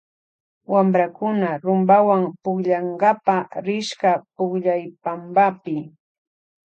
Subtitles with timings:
[0.71, 5.77] Wamprakuna rumpawan pukllnakapa rishka pukllaypampapi.